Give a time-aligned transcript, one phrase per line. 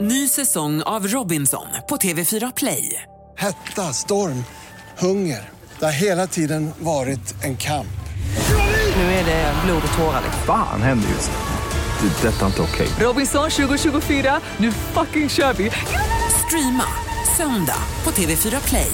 [0.00, 3.02] Ny säsong av Robinson på TV4 Play.
[3.38, 4.44] Hetta, storm,
[4.98, 5.48] hunger.
[5.78, 7.86] Det har hela tiden varit en kamp.
[8.96, 10.22] Nu är det blod och tårar.
[10.46, 12.08] Fan händer just nu.
[12.08, 12.28] Det.
[12.28, 12.88] är Detta är inte okej.
[13.06, 15.70] Robinson 2024, nu fucking kör vi!
[16.46, 16.84] Streama
[17.36, 18.90] söndag på TV4 Play.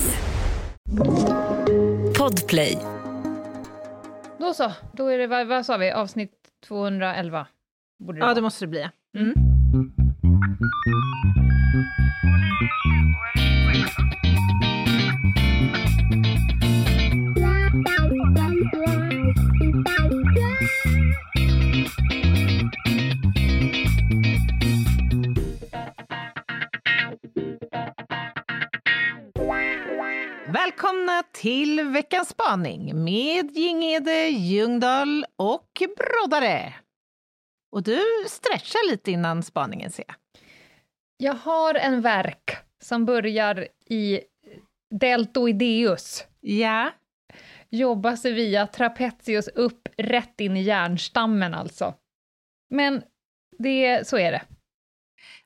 [2.18, 2.79] Podplay.
[4.38, 6.32] Då så, då är det, vad, vad sa vi, avsnitt
[6.68, 7.46] 211?
[8.07, 8.34] Borde det Ja, vara.
[8.34, 8.88] det måste det bli.
[9.18, 9.34] Mm.
[30.49, 36.75] Välkomna till veckans spaning med Gingede, Ljungdahl och Broddare.
[37.72, 40.25] Och du stretchar lite innan spaningen ser jag.
[41.16, 44.20] Jag har en verk som börjar i
[45.00, 46.91] deltoideus, Ja,
[47.70, 51.94] jobbar sig via trapezius upp rätt in i hjärnstammen alltså.
[52.70, 53.02] Men
[53.58, 54.42] det, så är det.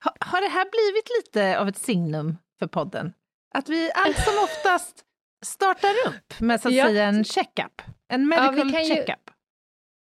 [0.05, 3.13] ha, har det här blivit lite av ett signum för podden?
[3.55, 5.05] Att vi allt som oftast
[5.47, 6.87] startar upp med så att Ja.
[6.87, 9.31] säga en checkup, en Ja, medical ju- checkup.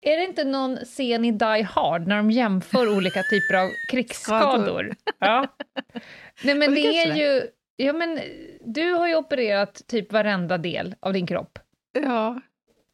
[0.06, 4.96] Är det inte någon scen i Die Hard när de jämför olika typer av krigsskador?
[5.20, 5.48] Ja.
[6.44, 7.48] Nej, men Och det det är ju...
[7.78, 8.20] Ja, men
[8.66, 11.60] du har ju opererat typ varenda del av din kropp.
[12.04, 12.42] Ja,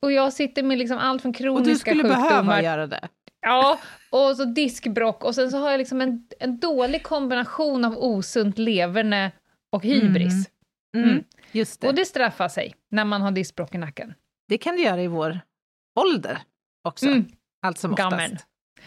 [0.01, 3.07] Och jag sitter med liksom allt från och kroniska du skulle sjukdomar behöva göra det.
[3.41, 7.97] Ja, och så diskbrock och sen så har jag liksom en, en dålig kombination av
[7.97, 9.31] osunt leverne
[9.71, 10.49] och hybris.
[10.95, 11.09] Mm.
[11.09, 11.23] Mm.
[11.51, 11.87] Just det.
[11.87, 14.13] Och det straffar sig när man har diskbrock i nacken.
[14.47, 15.39] Det kan du göra i vår
[15.99, 16.37] ålder
[16.83, 17.05] också.
[17.05, 17.25] Mm.
[17.65, 18.11] Allt som oftast.
[18.11, 18.37] Gammeln.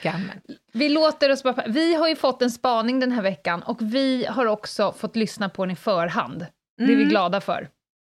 [0.02, 0.40] Gammeln.
[0.72, 1.64] Vi låter oss bara...
[1.68, 5.48] Vi har ju fått en spaning den här veckan och vi har också fått lyssna
[5.48, 6.46] på den i förhand.
[6.78, 7.08] Det är vi Mm.
[7.08, 7.68] glada för.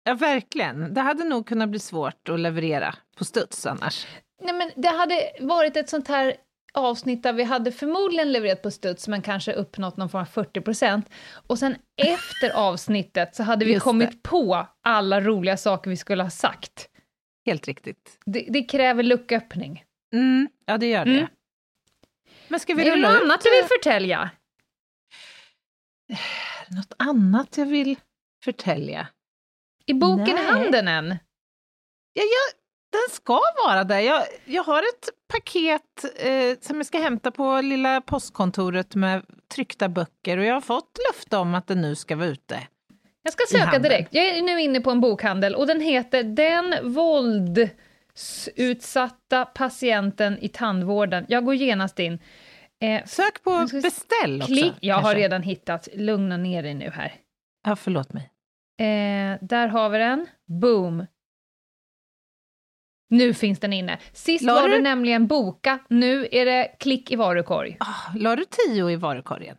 [0.03, 0.93] Ja, verkligen.
[0.93, 4.07] Det hade nog kunnat bli svårt att leverera på studs annars.
[4.43, 6.33] Nej, men det hade varit ett sånt här
[6.73, 10.61] avsnitt där vi hade förmodligen levererat på studs men kanske uppnått någon form av 40
[10.61, 11.09] procent.
[11.47, 14.29] Och sen efter avsnittet så hade vi Just kommit det.
[14.29, 16.89] på alla roliga saker vi skulle ha sagt.
[17.45, 18.19] Helt riktigt.
[18.25, 19.83] Det, det kräver lucköppning.
[20.13, 20.49] Mm.
[20.65, 21.11] Ja, det gör det.
[21.17, 21.27] Mm.
[22.47, 23.21] Men ska vi Är det något ut?
[23.21, 24.29] annat du vill förtälja?
[26.09, 27.99] Är det något annat jag vill
[28.43, 29.07] förtälja?
[29.85, 30.45] I boken i Nej.
[30.45, 31.07] handen än?
[32.13, 32.59] Ja, jag,
[32.91, 33.99] den ska vara där.
[33.99, 39.89] Jag, jag har ett paket eh, som jag ska hämta på lilla postkontoret med tryckta
[39.89, 42.67] böcker och jag har fått löfte om att den nu ska vara ute.
[43.23, 44.13] Jag ska söka direkt.
[44.13, 51.25] Jag är nu inne på en bokhandel och den heter Den våldsutsatta patienten i tandvården.
[51.29, 52.19] Jag går genast in.
[52.81, 54.53] Eh, Sök på beställ också.
[54.53, 54.73] klick.
[54.79, 55.19] Jag har kanske.
[55.19, 55.87] redan hittat.
[55.93, 57.13] Lugna ner dig nu här.
[57.65, 58.23] Ja, förlåt mig.
[58.79, 60.27] Eh, där har vi den.
[60.61, 61.05] Boom.
[63.09, 63.99] Nu finns den inne.
[64.13, 67.77] Sist La var du- det nämligen boka, nu är det klick i varukorg.
[67.79, 69.57] Ah, la du tio i varukorgen?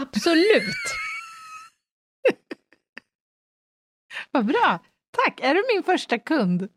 [0.00, 0.64] Absolut!
[4.32, 4.78] Vad bra!
[5.24, 5.40] Tack!
[5.40, 6.68] Är du min första kund?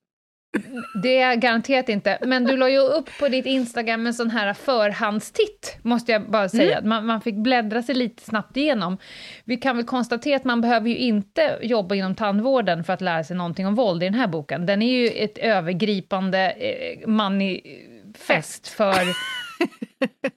[1.03, 4.29] Det är jag garanterat inte, men du la ju upp på ditt Instagram en sån
[4.29, 6.77] här förhandstitt, måste jag bara säga.
[6.77, 6.89] Mm.
[6.89, 8.97] Man, man fick bläddra sig lite snabbt igenom.
[9.43, 13.23] Vi kan väl konstatera att man behöver ju inte jobba inom tandvården för att lära
[13.23, 14.65] sig någonting om våld i den här boken.
[14.65, 19.03] Den är ju ett övergripande eh, manifest för,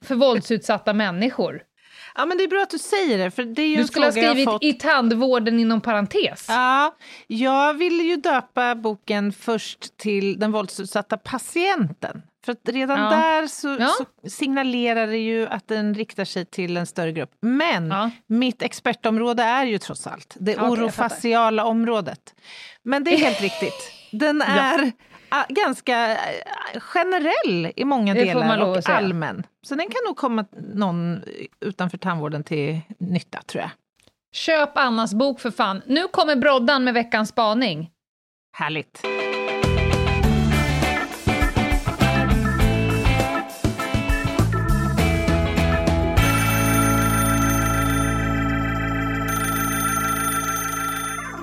[0.05, 1.63] för våldsutsatta människor.
[2.17, 4.07] Ja, men det är bra att du säger det, för det är ju Du skulle
[4.07, 4.65] ha skrivit fått.
[4.65, 6.47] i tandvården inom parentes.
[6.49, 12.23] Ja, jag ville ju döpa boken först till Den våldsutsatta patienten.
[12.45, 13.11] För redan Ja.
[13.11, 13.89] där så, Ja.
[14.23, 17.31] så signalerar det ju att den riktar sig till en större grupp.
[17.41, 18.11] Men Ja.
[18.27, 22.35] mitt expertområde är ju trots allt det jag orofaciala området.
[22.83, 23.93] Men det är helt riktigt.
[24.13, 24.93] Den är
[25.49, 29.47] ganska eh, generell i många Det får man delar och allmän.
[29.63, 31.23] Så den kan nog komma någon
[31.61, 33.71] utanför tandvården till nytta, tror jag.
[34.33, 35.83] Köp Annas bok för fan.
[35.87, 37.91] Nu kommer Broddan med veckans spaning.
[38.53, 39.03] Härligt.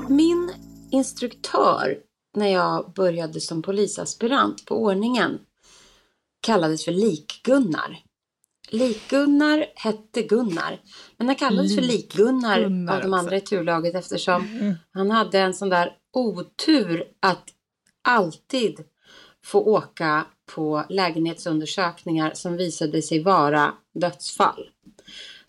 [0.09, 0.53] Min
[0.91, 1.97] instruktör
[2.33, 5.39] när jag började som polisaspirant på ordningen
[6.41, 7.97] kallades för Lik-Gunnar.
[8.69, 10.81] Lik-Gunnar hette Gunnar,
[11.17, 12.63] men han kallades för Lik-Gunnar
[12.93, 17.43] av de andra i turlaget eftersom han hade en sån där otur att
[18.01, 18.83] alltid
[19.43, 20.25] få åka
[20.55, 24.69] på lägenhetsundersökningar som visade sig vara dödsfall.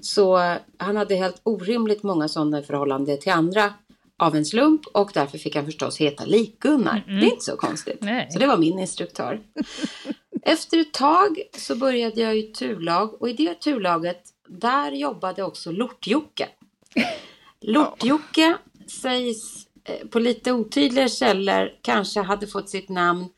[0.01, 3.75] Så han hade helt orimligt många sådana i förhållande till andra
[4.19, 7.05] av en slump och därför fick han förstås heta Lik-Gunnar.
[7.07, 7.99] Det är inte så konstigt.
[8.01, 8.29] Nej.
[8.31, 9.41] Så det var min instruktör.
[10.43, 15.71] Efter ett tag så började jag i turlag och i det turlaget där jobbade också
[15.71, 16.49] Lort-Jocke.
[17.61, 18.57] Lort-Jocke
[19.01, 23.29] sägs eh, på lite otydliga källor kanske hade fått sitt namn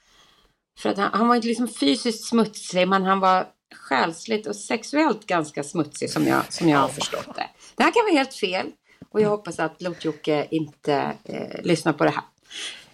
[0.79, 5.27] för att han, han var inte liksom fysiskt smutsig men han var själsligt och sexuellt
[5.27, 7.50] ganska smutsig som jag, som jag har förstått det.
[7.77, 8.67] Det här kan vara helt fel
[9.15, 12.25] och jag hoppas att Lort-Jocke inte eh, lyssnar på det här.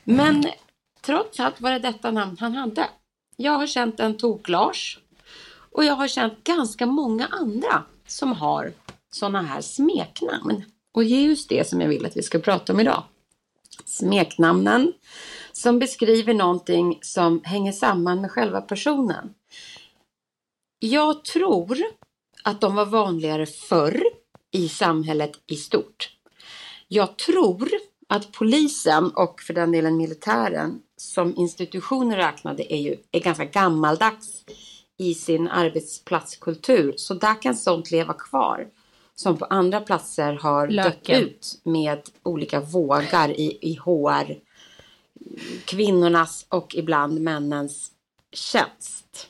[0.04, 0.44] Men
[1.00, 2.88] trots allt var det detta namn han hade.
[3.36, 4.98] Jag har känt en tok-Lars
[5.72, 8.72] och jag har känt ganska många andra som har
[9.10, 10.64] sådana här smeknamn.
[10.92, 13.02] Och det är just det som jag vill att vi ska prata om idag.
[13.84, 14.92] Smeknamnen
[15.52, 19.34] som beskriver någonting som hänger samman med själva personen.
[20.78, 21.78] Jag tror
[22.44, 24.02] att de var vanligare förr
[24.50, 26.16] i samhället i stort.
[26.88, 27.68] Jag tror
[28.08, 34.44] att polisen och för den delen militären som institutioner räknade är ju är ganska gammaldags
[34.98, 36.94] i sin arbetsplatskultur.
[36.96, 38.66] Så där kan sånt leva kvar
[39.14, 41.20] som på andra platser har dött Löken.
[41.20, 44.38] ut med olika vågar i, i HR,
[45.64, 47.90] kvinnornas och ibland männens
[48.32, 49.28] tjänst.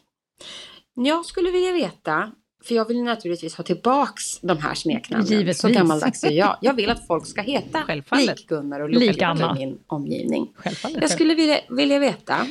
[0.94, 2.32] Jag skulle vilja veta,
[2.64, 5.26] för jag vill naturligtvis ha tillbaks de här smeknamnen.
[5.28, 5.58] Givetvis.
[5.60, 6.56] Så gammaldags är jag.
[6.60, 8.38] Jag vill att folk ska heta Självfallet.
[8.38, 9.56] lik Gunnar och Anna.
[9.56, 10.52] i min omgivning.
[10.54, 10.98] Självfallet.
[11.00, 12.46] Jag skulle vilja, vilja veta,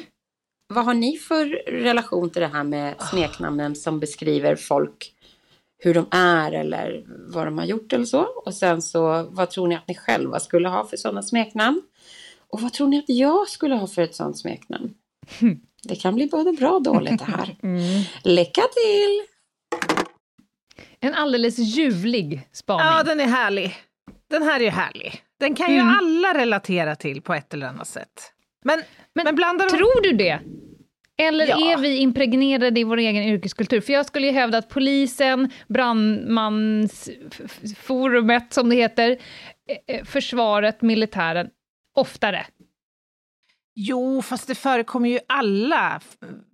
[0.73, 5.13] vad har ni för relation till det här med smeknamnen som beskriver folk,
[5.77, 8.21] hur de är eller vad de har gjort eller så?
[8.45, 11.81] Och sen så, vad tror ni att ni själva skulle ha för sådana smeknamn?
[12.47, 14.93] Och vad tror ni att jag skulle ha för ett sådant smeknamn?
[15.83, 17.55] Det kan bli både bra och dåligt det här.
[18.23, 19.21] Lycka till!
[21.01, 22.85] En alldeles ljuvlig spaning.
[22.85, 23.75] Ja, den är härlig.
[24.29, 25.23] Den här är härlig.
[25.39, 25.95] Den kan ju Mm.
[25.99, 28.33] alla relatera till på ett eller annat sätt.
[28.65, 28.81] Men,
[29.15, 29.69] men, Men blandar.
[29.69, 30.39] Tror du det?
[31.17, 31.71] Eller Ja.
[31.73, 33.81] är vi impregnerade i vår egen yrkeskultur?
[33.81, 39.17] För jag skulle ju hävda att polisen, brandmansforumet som det heter, eh,
[39.95, 41.49] eh, försvaret, militären,
[41.95, 42.45] oftare.
[43.81, 46.01] Jo, fast det förekommer ju alla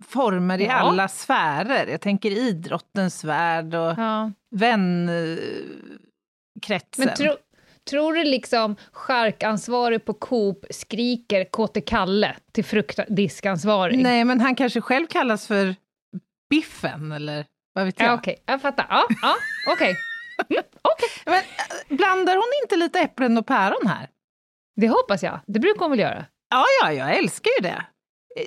[0.08, 0.72] former, i Ja.
[0.72, 1.86] alla sfärer.
[1.86, 4.32] Jag tänker idrottens värld och Ja.
[4.56, 5.96] vänkretsen.
[7.06, 7.32] Men tro,
[7.90, 14.02] tror du liksom charkansvarig på Coop skriker Kåte Kalle till fruktdiskansvarig?
[14.02, 15.74] Nej, men han kanske själv kallas för
[16.50, 18.08] Biffen, eller vad vet jag.
[18.08, 18.86] Ja, Okej, jag fattar.
[18.90, 19.34] Ja, ja
[19.72, 19.96] okej.
[21.24, 24.08] Men, äh, blandar hon inte lite äpplen och päron här?
[24.76, 25.40] Det hoppas jag.
[25.46, 26.24] Det brukar hon väl göra?
[26.56, 27.84] Ja, ja, jag älskar ju det.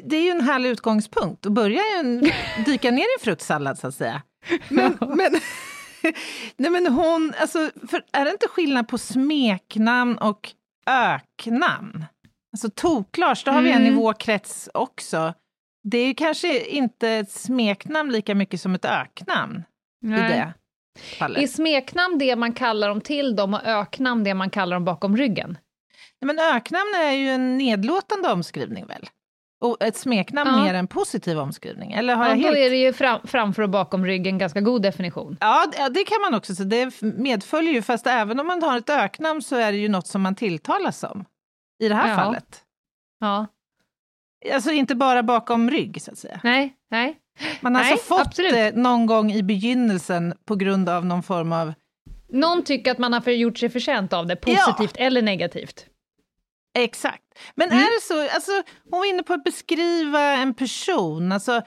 [0.03, 2.31] Det är ju en härlig utgångspunkt att börja en,
[2.65, 4.21] dyka ner i en fruktsallad så att säga.
[4.69, 5.31] Men, men,
[6.57, 7.59] nej, men hon, alltså,
[8.11, 10.51] är det inte skillnad på smeknamn och
[10.87, 12.05] öknamn?
[12.53, 13.99] Alltså Tok-Lars, då har vi en i Mm.
[13.99, 15.33] vår krets också.
[15.83, 19.63] Det är kanske inte ett smeknamn lika mycket som ett öknamn
[20.05, 20.53] i det
[21.19, 21.43] fallet.
[21.43, 25.17] Är smeknamn det man kallar dem till dem och öknamn det man kallar dem bakom
[25.17, 25.57] ryggen?
[26.21, 29.09] Nej, Men öknamn är ju en nedlåtande omskrivning väl?
[29.61, 30.63] Och ett smeknamn Ja.
[30.63, 31.91] mer en positiv omskrivning?
[31.91, 32.57] Eller har Ja, jag då helt...
[32.57, 35.37] är det ju fram, framför och bakom ryggen ganska god definition.
[35.39, 36.65] Ja, det- ja, det kan man också säga.
[36.69, 40.07] Det medföljer ju, fast även om man har ett öknamn så är det ju något
[40.07, 41.25] som man tilltalas om.
[41.83, 42.15] I det här Ja.
[42.15, 42.63] fallet.
[43.19, 43.45] Ja.
[44.53, 46.39] Alltså inte bara bakom rygg, så att säga.
[46.43, 47.17] Nej, nej.
[47.61, 48.51] Man har Nej, alltså fått absolut.
[48.53, 51.73] det någon gång i begynnelsen på grund av någon form av...
[52.29, 55.85] Någon tycker att man har gjort sig förtjänt av det, positivt eller negativt.
[56.77, 57.23] Exakt.
[57.55, 57.79] Men Mm.
[57.79, 58.51] är det så, alltså,
[58.89, 61.61] hon var inne på att beskriva en person, alltså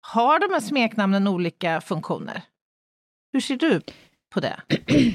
[0.00, 2.42] har de här smeknamnen olika funktioner?
[3.32, 3.80] Hur ser du
[4.34, 4.60] på det?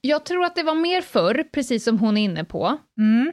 [0.00, 2.78] Jag tror att det var mer förr, precis som hon är inne på.
[2.98, 3.32] Mm.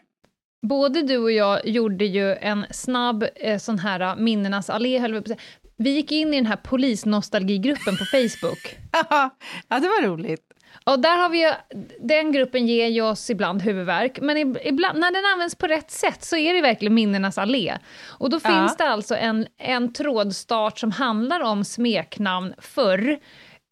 [0.68, 5.14] Både du och jag gjorde ju en snabb eh, sån här eh, minnenas allé, höll
[5.14, 5.36] vi på.
[5.78, 8.78] Vi gick in i den här polisnostalgigruppen på Facebook.
[9.10, 10.54] ja, det var roligt.
[10.84, 11.52] Och där har vi ju,
[12.00, 15.92] den gruppen ger ju oss ibland huvudvärk, men ib- ibland, när den används på rätt
[15.92, 17.78] sätt så är det verkligen minnenas allé.
[18.08, 18.50] Och då Ja.
[18.50, 23.20] finns det alltså en, en trådstart som handlar om smeknamn förr,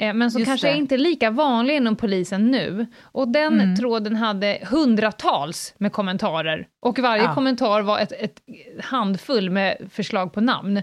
[0.01, 0.73] eh, men som Just kanske det.
[0.73, 2.85] är inte lika vanlig inom polisen nu.
[3.01, 3.75] Och den Mm.
[3.75, 7.33] tråden hade hundratals med kommentarer, och varje Ja.
[7.33, 8.41] kommentar var ett, ett
[8.83, 10.81] handfull med förslag på namn.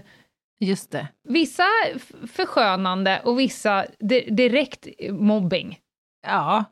[0.59, 1.07] Just det.
[1.29, 1.63] Vissa
[2.33, 5.77] förskönande och vissa di- direkt mobbing.
[6.23, 6.65] Ja,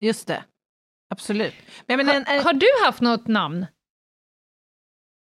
[0.00, 0.44] just det.
[1.10, 1.54] Absolut.
[1.86, 3.66] Men, men, en, en, Har du haft något namn?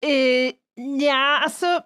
[0.05, 0.53] eh,
[1.01, 1.81] ja, alltså,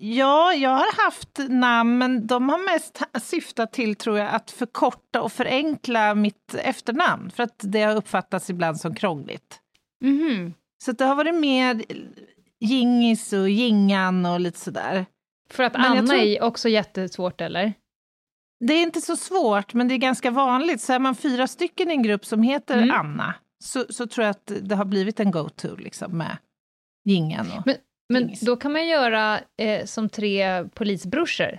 [0.00, 5.22] Ja, jag har haft namn, men de har mest syftat till, tror jag, att förkorta
[5.22, 9.60] och förenkla mitt efternamn, för att det har uppfattats ibland som krångligt.
[10.04, 10.54] Mhm.
[10.84, 11.82] Så det har varit mer
[12.60, 15.06] Gingis och Gingan och lite sådär.
[15.50, 17.72] För att Men Anna tror- är också jättesvårt, eller?
[18.60, 20.80] Det är inte så svårt, men det är ganska vanligt.
[20.80, 22.90] Så är man fyra stycken i en grupp som heter Mm.
[23.00, 23.34] Anna,
[23.64, 26.36] så, så tror jag att det har blivit en go-to liksom, med
[27.04, 27.52] Gingan.
[27.52, 27.62] Och...
[27.66, 27.76] Men,
[28.08, 31.58] men då kan man göra eh, som tre polisbrorsor.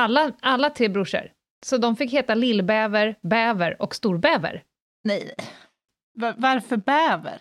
[0.00, 1.30] Alla, alla tre brorsor.
[1.66, 4.62] Så de fick heta Lillbäver, Bäver och Storbäver.
[5.04, 5.34] Nej.
[6.18, 7.40] Va- varför bäver?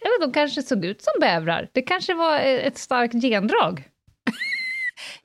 [0.00, 1.68] Vet, de kanske såg ut som bävrar.
[1.72, 3.88] Det kanske var eh, ett starkt gendrag.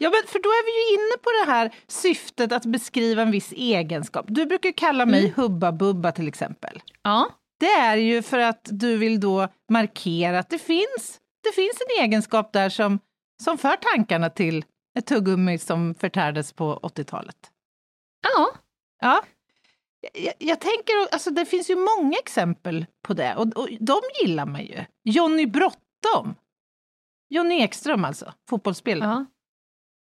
[0.02, 3.32] Ja, men för då är vi ju inne på det här syftet att beskriva en
[3.32, 4.26] viss egenskap.
[4.30, 5.34] Du brukar kalla mig Mm.
[5.36, 6.82] Hubba Bubba till exempel.
[7.04, 7.30] Ja.
[7.60, 12.04] Det är ju för att du vill då markera att det finns, det finns en
[12.04, 13.00] egenskap där som,
[13.44, 14.66] som för tankarna till
[15.00, 17.36] ett tuggummi som förtärdes på 80-talet.
[18.24, 18.48] Ja.
[19.02, 19.24] Ja.
[20.14, 24.46] Jag, jag tänker, alltså det finns ju många exempel på det och, och de gillar
[24.46, 24.86] man ju.
[25.04, 26.36] Jonny Bråttom.
[27.30, 29.10] Jonny Ekström alltså, fotbollsspelare.
[29.10, 29.26] ja.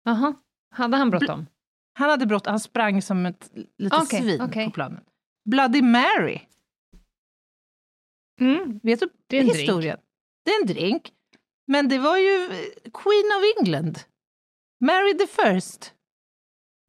[0.04, 0.34] Jaha.
[0.74, 1.46] Hade han bråttom?
[1.92, 4.64] Han hade brått, han sprang som ett litet Okej, svin okej.
[4.66, 5.00] på planen.
[5.50, 6.40] Bloody Mary,
[8.40, 8.80] Mm.
[8.82, 9.98] vet du Det är en historien?
[10.44, 11.12] Det är en drink.
[11.66, 13.98] Men det var ju eh, Queen of England,
[14.84, 15.94] Mary the First,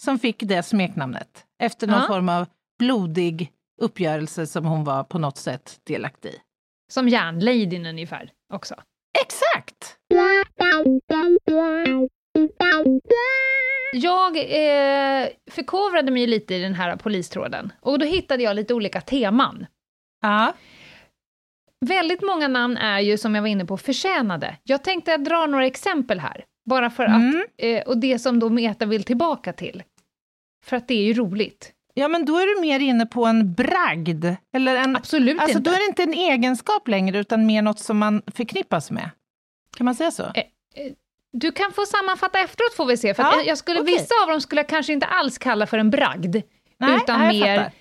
[0.04, 2.08] som fick det smeknamnet efter någon Ja.
[2.08, 2.48] form av
[2.80, 3.52] blodig
[3.82, 6.38] uppgörelse som hon var på något sätt delaktig i.
[6.92, 8.76] Som järnladyn ungefär också.
[9.22, 9.98] Exakt!
[13.94, 19.02] Jag eh, förkovrade mig lite i den här polistråden och då hittade jag lite olika
[19.02, 19.66] teman.
[20.22, 20.54] Ja.
[21.86, 24.58] Väldigt många namn är ju, som jag var inne på, förtjänade.
[24.64, 27.30] Jag tänkte att dra några exempel här, bara för Mm.
[27.42, 29.84] att, eh, och det som då Meta vill tillbaka till.
[30.66, 31.72] För att det är ju roligt.
[31.94, 34.26] ja, men då är du mer inne på en bragd.
[34.56, 35.70] Eller en, Absolut alltså, inte.
[35.70, 39.10] då är det inte en egenskap längre, utan mer något som man förknippas med.
[39.78, 40.24] Kan man säga så?
[40.24, 40.44] Eh,
[41.34, 43.94] Du kan få sammanfatta efteråt får vi se, för Ja, jag- skulle, okej.
[43.94, 46.36] vissa av dem skulle jag kanske inte alls kalla för en bragd,
[46.78, 47.72] Nej, utan nej, mer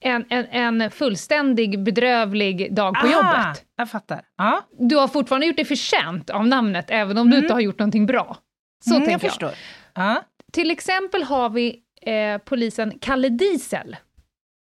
[0.00, 3.64] en, en, en fullständig bedrövlig dag på Ah, jobbet.
[3.76, 4.24] Jag fattar.
[4.36, 7.44] Ja, Du har fortfarande gjort dig förtjänt av namnet, även om du Mm.
[7.44, 8.36] inte har gjort någonting bra.
[8.84, 9.30] Så mm, tänker jag.
[9.32, 9.50] förstår.
[9.94, 10.22] Ja.
[10.52, 13.96] Till exempel har vi eh, polisen Kalle Diesel.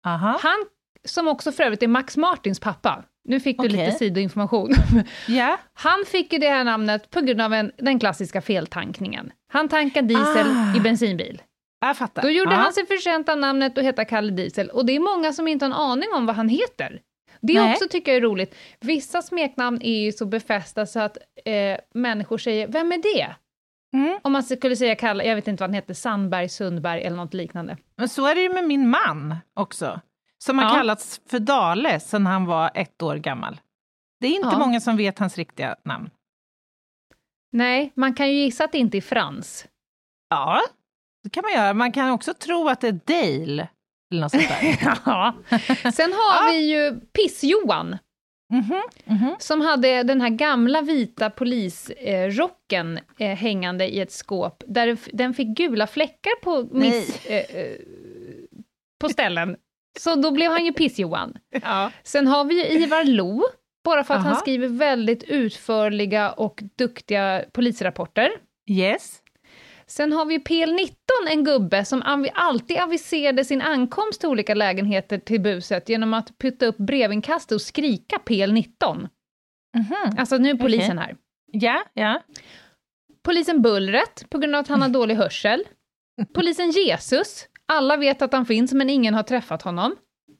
[0.05, 0.39] Aha.
[0.43, 0.65] Han,
[1.07, 3.03] som också för övrigt är Max Martins pappa.
[3.25, 3.77] Nu fick du Okej.
[3.85, 4.71] lite sidoinformation.
[5.27, 5.59] Ja.
[5.73, 9.31] Han fick ju det här namnet på grund av en, den klassiska feltankningen.
[9.53, 10.77] Han tankade diesel Ah.
[10.77, 11.41] i bensinbil.
[11.81, 12.21] Jag fattar.
[12.21, 12.57] Då gjorde ja.
[12.57, 14.69] han sig förtjänt av namnet och hette Kalle Diesel.
[14.69, 17.01] Och det är många som inte har en aning om vad han heter.
[17.41, 17.71] Det Nej.
[17.73, 18.55] också tycker jag är roligt.
[18.81, 23.35] Vissa smeknamn är ju så befästa så att eh, människor säger “Vem är det?”
[23.95, 24.19] Mm.
[24.21, 27.33] Om man skulle säga Kalle, jag vet inte vad han heter, Sandberg, Sundberg eller något
[27.33, 27.77] liknande.
[27.97, 29.99] Men så är det ju med min man också.
[30.45, 30.75] Som har Ja.
[30.75, 33.61] kallats för Dale sedan han var ett år gammal.
[34.21, 34.57] Det är inte Ja.
[34.59, 36.09] många som vet hans riktiga namn.
[37.51, 39.65] Nej, man kan ju gissa att det inte är Frans.
[40.29, 40.61] Ja,
[41.23, 41.73] det kan man göra.
[41.73, 43.67] Man kan också tro att det är Dale.
[44.11, 44.77] Eller något sånt där.
[45.05, 45.33] Ja.
[45.91, 46.51] Sen har Ja.
[46.51, 47.97] vi ju Piss-Johan,
[48.53, 49.35] Mhm, mhm.
[49.39, 55.47] som hade den här gamla vita polisrocken eh, hängande i ett skåp, där den fick
[55.57, 57.77] gula fläckar på, miss, eh, eh,
[59.01, 59.57] på ställen.
[59.99, 61.37] Så då blev han ju Piss-Johan.
[61.61, 61.91] Ja.
[62.03, 63.43] Sen har vi ju Ivar Lo,
[63.83, 64.41] bara för att han Aha.
[64.41, 68.29] skriver väldigt utförliga och duktiga polisrapporter.
[68.69, 69.21] Yes.
[69.87, 70.91] Sen har vi PL19,
[71.29, 72.01] en gubbe som
[72.35, 77.61] alltid aviserade sin ankomst till olika lägenheter till buset genom att putta upp brevinkast och
[77.61, 79.09] skrika PL19.
[79.77, 80.17] Mhm.
[80.17, 81.15] Alltså nu är polisen här.
[81.51, 82.21] Ja, ja.
[83.23, 85.63] Polisen Bullret, på grund av att han har dålig hörsel.
[86.33, 89.95] Polisen Jesus, alla vet att han finns men ingen har träffat honom.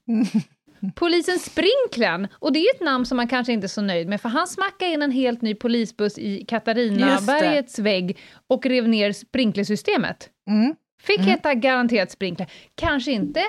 [0.96, 4.22] Polisen Sprinklen, och det är ett namn som man kanske inte är så nöjd med,
[4.22, 8.18] för han smackade in en helt ny polisbuss i Katarinabergets vägg
[8.48, 10.30] och rev ner sprinklersystemet.
[10.50, 10.76] Mm.
[11.02, 12.52] Fick heta garanterat sprinkler.
[12.76, 13.44] Kanske inte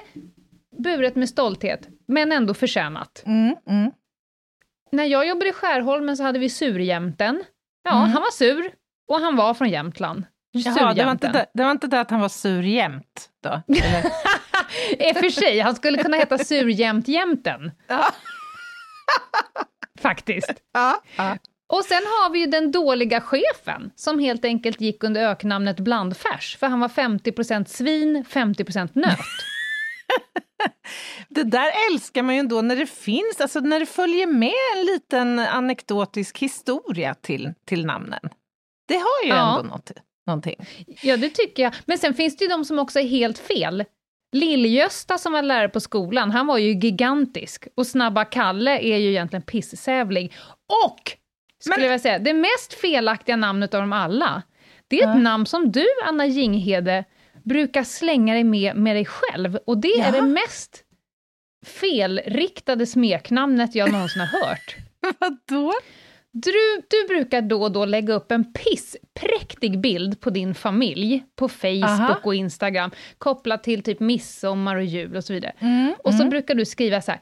[0.78, 3.22] buret med stolthet, men ändå förtjänat.
[3.26, 3.56] Mm.
[3.68, 3.90] Mm.
[4.92, 7.44] När jag jobbade i Skärholmen så hade vi surjämten.
[7.84, 8.10] Ja, Mm.
[8.10, 8.70] han var sur
[9.08, 10.24] och han var från Jämtland.
[10.64, 13.62] Jaha, det var, inte det, det var inte det att han var sur jämt då?
[14.98, 17.72] I och för sig, han skulle kunna heta Surjämtjämten.
[17.86, 18.06] Ja.
[20.00, 20.52] Faktiskt.
[20.72, 21.02] ja.
[21.16, 21.38] ja.
[21.68, 26.56] Och sen har vi ju den dåliga chefen, som helt enkelt gick under öknamnet Blandfärs,
[26.56, 29.18] för han var 50% svin, 50% nöt.
[31.28, 34.84] Det där älskar man ju ändå när det finns, alltså när det följer med en
[34.84, 38.20] liten anekdotisk historia till, till namnen.
[38.88, 39.58] Det har ju Ja.
[39.58, 39.90] ändå något,
[40.26, 40.66] någonting.
[41.02, 41.74] Ja, det tycker jag.
[41.86, 43.84] Men sen finns det ju de som också är helt fel.
[44.36, 47.68] Lill-Gösta som var lärare på skolan, han var ju gigantisk.
[47.74, 50.32] Och Snabba Kalle är ju egentligen pissävlig.
[50.84, 51.00] Och,
[51.60, 54.42] skulle Men- jag säga, det mest felaktiga namnet av dem alla,
[54.88, 57.04] det är ett namn som du, Anna Jinghede,
[57.44, 59.58] brukar slänga dig med, med dig själv.
[59.66, 60.10] Och det är Jaha.
[60.10, 60.82] det mest
[61.66, 64.76] felriktade smeknamnet jag någonsin har hört.
[65.18, 65.72] Vadå?
[66.42, 71.48] Du, du brukar då och då lägga upp en pisspräktig bild på din familj på
[71.48, 72.20] Facebook Aha.
[72.24, 75.52] och Instagram, kopplat till typ midsommar och jul och så vidare.
[75.60, 77.20] Mm, Och så brukar du skriva så här,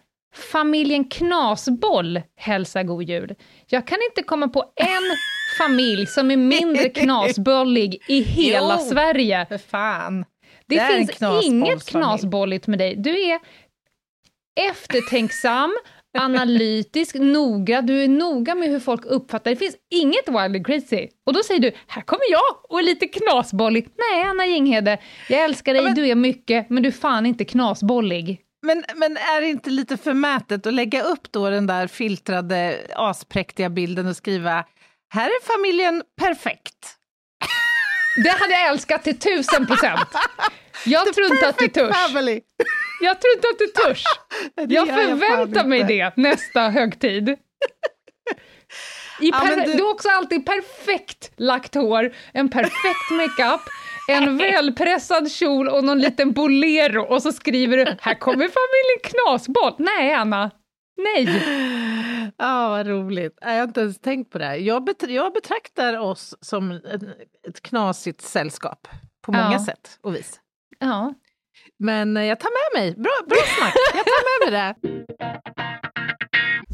[0.53, 3.35] familjen Knasboll hälsar god jul.
[3.67, 5.17] Jag kan inte komma på en
[5.59, 8.85] familj som är mindre knasbollig i hela Jo.
[8.91, 9.47] Sverige.
[9.47, 10.25] För fan.
[10.67, 12.97] Det, Det finns inget knasbolligt med dig.
[12.97, 13.39] Du är
[14.71, 15.75] eftertänksam,
[16.19, 17.83] analytisk, noga.
[17.83, 19.57] Du är noga med hur folk uppfattar det.
[19.57, 21.09] finns inget wild and crazy.
[21.27, 23.89] Och då säger du, här kommer jag och är lite knasbollig.
[24.13, 27.45] Nej, Anna Jinghede, jag älskar dig, men- du är mycket, men du är fan inte
[27.45, 28.41] knasbollig.
[28.67, 33.71] Men, men är det inte lite förmätet att lägga upp då den där filtrade aspräktiga
[33.71, 34.65] bilden och skriva
[35.15, 36.97] här är familjen perfekt.
[38.25, 40.09] Det hade jag älskat till tusen procent.
[40.87, 41.97] Jag tror inte att du törs.
[41.97, 42.41] family.
[43.05, 44.03] Jag tror inte att du törs.
[44.75, 45.93] Jag förväntar mig inte.
[45.93, 47.29] det nästa högtid.
[47.29, 47.37] I
[49.21, 49.73] Ja, du...
[49.73, 53.61] du- har också alltid perfekt lagt hår, en perfekt makeup,
[54.09, 59.75] en välpressad kjol och någon liten bolero och så skriver du “Här kommer familjen Knasboll”.
[59.79, 60.51] Nej, Anna.
[60.97, 61.43] Nej.
[62.39, 63.39] Ja, vad roligt.
[63.41, 64.55] Jag har inte ens tänkt på det här.
[64.57, 67.03] Jag, bet- jag betraktar oss som ett,
[67.49, 68.89] ett knasigt sällskap
[69.27, 69.65] på många Ja.
[69.65, 70.41] sätt och vis.
[70.79, 71.15] Ja.
[71.85, 72.95] Men eh, jag tar med mig.
[73.03, 73.75] Bra, bra snack.
[73.95, 75.84] Jag tar med mig det.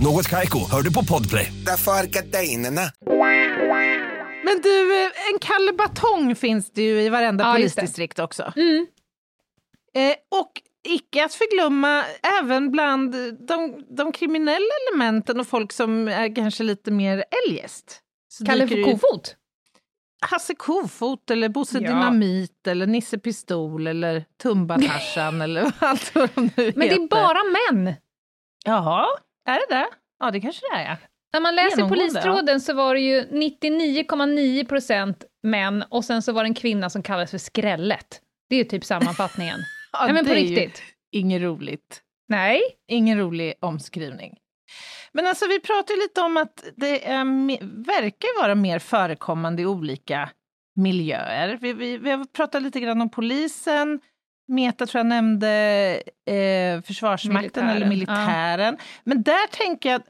[0.00, 1.52] Något Kaiko, hör du på Podplay.
[1.66, 2.80] Därför är gardinerna.
[4.44, 7.54] Men du, eh, en Kalle Batong finns det ju i varenda Ja, det.
[7.56, 8.52] polisdistrikt också.
[8.56, 8.86] Mm.
[9.96, 10.52] Eh, och
[10.88, 12.04] icke att förglömma
[12.40, 13.12] även bland
[13.48, 18.00] de, de kriminella elementen och folk som är kanske lite mer eljest.
[18.28, 19.36] Så Kalle ju Kofot.
[20.20, 21.88] Hasse Kofot eller Bosse Ja.
[21.88, 27.02] Dynamit eller Nisse Pistol eller Tumba-Tarzan eller allt vad de nu Men det heter.
[27.04, 27.94] är bara män.
[28.64, 29.06] Jaha,
[29.46, 29.86] är det det?
[30.18, 30.84] Ja, det kanske det är.
[30.84, 30.96] ja.
[31.32, 36.42] När man läser polistråden så var det ju 99,9 procent män och sen så var
[36.44, 38.20] det en kvinna som kallades för Skrället.
[38.48, 39.58] Det är ju typ sammanfattningen.
[39.92, 40.82] Ja, Nej men på riktigt.
[41.12, 42.00] Inget roligt.
[42.28, 42.60] Nej.
[42.88, 44.36] Ingen rolig omskrivning.
[45.12, 47.24] Men alltså vi pratar lite om att det är,
[47.86, 50.30] verkar vara mer förekommande i olika
[50.76, 51.58] miljöer.
[51.60, 54.00] Vi, vi, vi har pratat lite grann om polisen,
[54.48, 55.48] Meta tror jag nämnde
[56.26, 58.78] eh, Försvarsmakten eller Militären, militären.
[59.04, 60.02] Men där tänker jag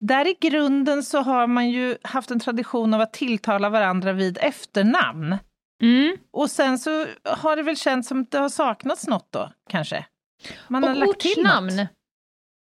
[0.00, 4.38] där i grunden så har man ju haft en tradition av att tilltala varandra vid
[4.40, 5.36] efternamn.
[5.82, 6.16] Mm.
[6.32, 10.06] Och sen så har det väl känts som att det har saknats något då, kanske?
[10.68, 11.88] Man har Och lagt till något.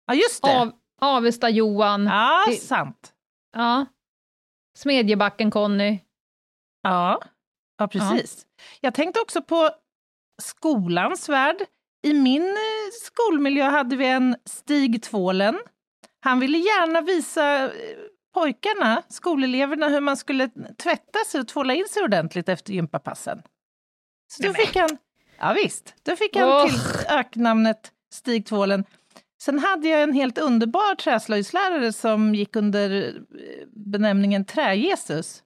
[0.05, 0.59] Ja, just det.
[0.59, 0.71] Av,
[1.01, 2.05] Avesta-Johan.
[2.05, 3.13] Ja, Det- sant.
[3.55, 3.85] Ja.
[4.79, 5.99] Smedjebacken-Conny.
[6.83, 7.21] Ja,
[7.77, 8.45] ja precis.
[8.81, 9.69] Jag tänkte också på
[10.41, 11.57] skolans värld.
[12.03, 15.59] I min eh, skolmiljö hade vi en Stig Tvålen.
[16.19, 17.71] Han ville gärna visa eh,
[18.33, 23.41] pojkarna, skoleleverna, hur man skulle tvätta sig och tvåla in sig ordentligt efter gympapassen.
[24.27, 24.97] Så då fick han,
[25.39, 26.65] ja visst, då fick han Åh.
[26.65, 28.85] till öknamnet Stig Tvålen.
[29.41, 33.13] Sen hade jag en helt underbar träslöjdslärare som gick under eh,
[33.71, 35.43] benämningen Trä-Jesus.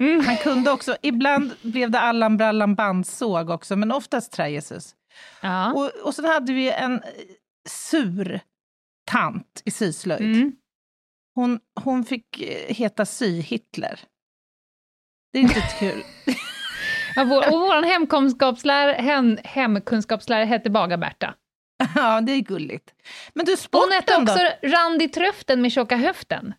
[0.00, 0.26] Mm.
[0.26, 4.94] Han kunde också, ibland blev det Allan Brallan bandsåg också, men oftast Trä-Jesus.
[5.40, 5.72] Ja.
[5.72, 7.02] Och, och sen hade vi en
[7.68, 8.40] sur
[9.10, 10.20] tant i syslöjd.
[10.20, 10.52] Mm.
[11.34, 14.00] Hon, hon fick eh, heta Sy-Hitler.
[15.32, 16.02] Det är inte kul.
[17.16, 21.34] Ja, vår, och vår hemkunskapslärare, hem, hemkunskapslärare hette Baga-Berta.
[21.94, 22.94] ja, det är gulligt.
[23.34, 24.68] Men du, Hon sporten hette också då?
[24.68, 26.54] Randi Tröften med tjocka höften.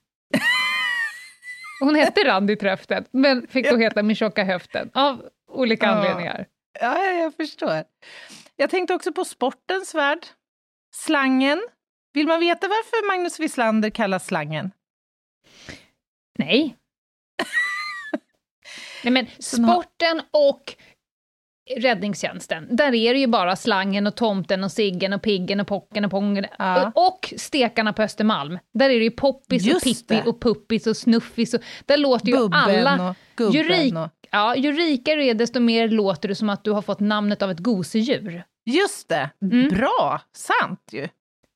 [1.81, 5.91] Hon hette Randi Tröften, men fick då heta med tjocka höften, av olika Ja.
[5.91, 6.45] anledningar.
[6.79, 7.83] Ja, ja, jag förstår.
[8.55, 10.25] Jag tänkte också på sportens värld.
[10.95, 11.61] Slangen.
[12.13, 14.71] Vill man veta varför Magnus Wislander kallas Slangen?
[16.37, 16.75] Nej.
[19.03, 20.75] Nej men sporten och
[21.77, 26.05] räddningstjänsten, där är det ju bara slangen och tomten och Siggen och Piggen och Pocken
[26.05, 26.91] och Pongen Ja.
[26.95, 28.59] och, och stekarna på Östermalm.
[28.73, 30.23] Där är det ju Poppis Just och Pippi det.
[30.29, 33.09] och Puppis och Snuffis och där låter ju Bubben alla...
[33.09, 36.49] och gubben ju, rik, och- ja, ju rikare du är, desto mer låter det som
[36.49, 38.43] att du har fått namnet av ett gosedjur.
[38.65, 39.69] Just det, Mm.
[39.69, 41.07] bra, sant ju.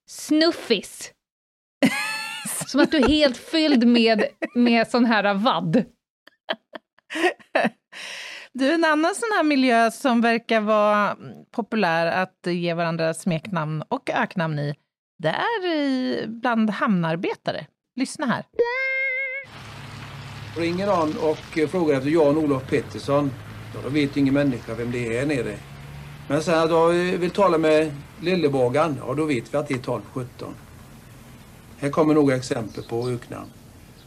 [0.09, 1.11] Snuffis.
[2.67, 4.23] som att du är helt fylld med,
[4.55, 5.85] med sån här vadd.
[8.57, 11.17] Du, en annan sån här miljö som verkar vara
[11.51, 14.75] populär att ge varandra smeknamn och öknamn i,
[15.17, 17.67] det är bland hamnarbetare.
[17.95, 18.43] Lyssna här.
[20.57, 23.31] Ringer någon och frågar efter Jan-Olof Pettersson,
[23.73, 25.57] ja, då vet ingen människa vem det är här nere.
[26.27, 27.91] Men sen att jag vill tala med
[28.21, 30.55] Lillebågan, ja då vet vi att det är 1217.
[31.77, 33.49] Här kommer några exempel på öknamn.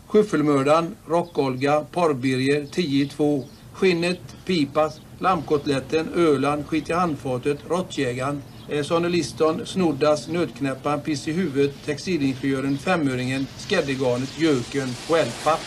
[0.07, 3.45] Skyffelmördaren, Rock-Olga, Porrbirger, 10-2,
[3.79, 11.33] Skinnet, Pipas, Lammkotletten, Öland, Skit i handfatet, Råttjägaren, eh, Sonny Liston, Snoddas, Nötknäpparen, Piss i
[11.33, 15.61] huvudet, Textilingenjören, Femöringen, Skäddegarnet, Jöken och Eldpapp.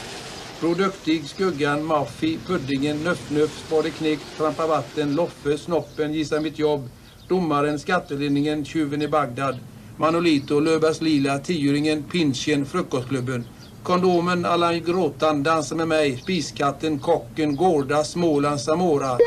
[0.60, 6.90] Bror Duktig, Skuggan, Maffi, Puddingen, Nöff-Nöff, Spade Knick, Trampa Vatten, Loffe, Snoppen, Gissa Mitt Jobb,
[7.28, 9.58] Domaren, Skattelinningen, Tjuven i Bagdad,
[9.98, 13.46] Manolito, Löfbergs Lila, Tioringen, Pinchen, Frukostklubben,
[13.84, 19.18] Kondomen, Allan Gråtan, Dansa med mig, Spiskatten, Kocken, Gårda, Småland, Samora.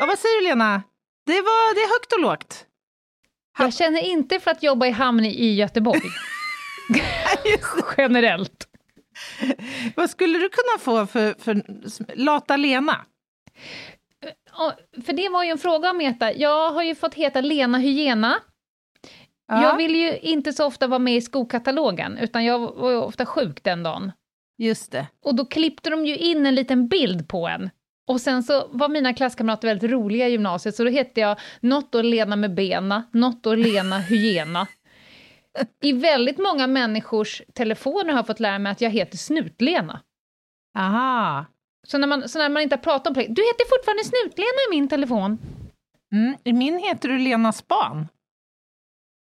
[0.00, 0.82] Ja, vad säger du Lena?
[1.26, 2.66] Det, var, det är högt och lågt.
[3.58, 6.00] Jag känner inte för att jobba i hamn i Göteborg.
[7.96, 8.66] Generellt.
[9.96, 11.62] Vad skulle du kunna få för, för
[12.16, 12.96] Lata Lena?
[15.06, 16.32] För det var ju en fråga om Meta.
[16.32, 18.40] Jag har ju fått heta Lena Hyena.
[19.50, 19.62] Ja.
[19.62, 23.62] Jag vill ju inte så ofta vara med i skokatalogen, utan jag var ofta sjuk
[23.62, 24.12] den dagen.
[24.58, 25.06] Just det.
[25.24, 27.70] Och då klippte de ju in en liten bild på en.
[28.08, 31.94] Och sen så var mina klasskamrater väldigt roliga i gymnasiet, så då hette jag något
[31.94, 34.66] år Lena med bena, något år Lena Hyena.
[35.82, 40.00] I väldigt många människors telefoner har jag fått lära mig att jag heter Snutlena.
[40.78, 41.46] Aha.
[41.86, 44.58] Så när man, så när man inte har pratat om det, du heter fortfarande Snutlena
[44.68, 45.38] i min telefon.
[46.12, 46.36] Mm.
[46.44, 48.08] I min heter du Lena Span.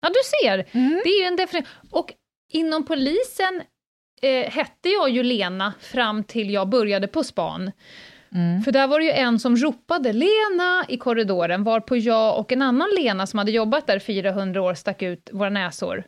[0.05, 0.57] Ja, du ser.
[1.03, 1.71] Det är ju en definition.
[1.91, 2.13] Och
[2.51, 3.61] inom polisen
[4.21, 7.71] eh, hette jag ju Lena fram till jag började på span.
[8.65, 12.61] För där var det ju en som ropade Lena i korridoren, varpå jag och en
[12.61, 16.03] annan Lena som hade jobbat där 400 år stack ut våra näsor.